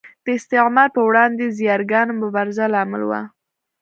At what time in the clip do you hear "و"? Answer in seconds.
3.05-3.11